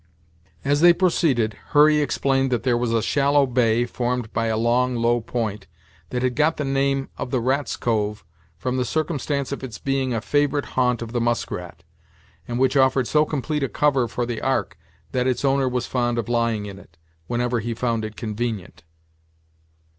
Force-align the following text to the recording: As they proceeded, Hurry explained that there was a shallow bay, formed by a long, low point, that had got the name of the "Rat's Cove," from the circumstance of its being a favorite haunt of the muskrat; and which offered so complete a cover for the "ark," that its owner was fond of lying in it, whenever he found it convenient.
As 0.65 0.81
they 0.81 0.93
proceeded, 0.93 1.53
Hurry 1.73 1.99
explained 2.01 2.51
that 2.51 2.63
there 2.63 2.75
was 2.75 2.91
a 2.91 3.03
shallow 3.03 3.45
bay, 3.45 3.85
formed 3.85 4.33
by 4.33 4.47
a 4.47 4.57
long, 4.57 4.95
low 4.95 5.21
point, 5.21 5.67
that 6.09 6.23
had 6.23 6.35
got 6.35 6.57
the 6.57 6.65
name 6.65 7.09
of 7.19 7.29
the 7.29 7.39
"Rat's 7.39 7.77
Cove," 7.77 8.25
from 8.57 8.77
the 8.77 8.83
circumstance 8.83 9.51
of 9.51 9.63
its 9.63 9.77
being 9.77 10.11
a 10.11 10.19
favorite 10.19 10.65
haunt 10.73 11.03
of 11.03 11.11
the 11.11 11.21
muskrat; 11.21 11.83
and 12.47 12.57
which 12.57 12.75
offered 12.75 13.05
so 13.07 13.25
complete 13.25 13.61
a 13.61 13.69
cover 13.69 14.07
for 14.07 14.25
the 14.25 14.41
"ark," 14.41 14.75
that 15.11 15.27
its 15.27 15.45
owner 15.45 15.69
was 15.69 15.85
fond 15.85 16.17
of 16.17 16.27
lying 16.27 16.65
in 16.65 16.79
it, 16.79 16.97
whenever 17.27 17.59
he 17.59 17.75
found 17.75 18.03
it 18.03 18.15
convenient. 18.15 18.81